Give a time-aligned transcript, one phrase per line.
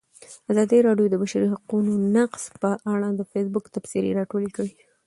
[0.51, 4.71] ازادي راډیو د د بشري حقونو نقض په اړه د فیسبوک تبصرې راټولې کړي.